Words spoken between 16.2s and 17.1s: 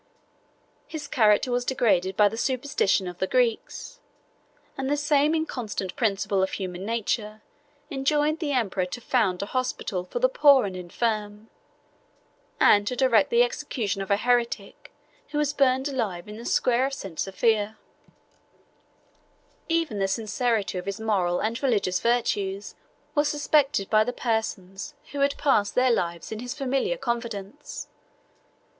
in the square of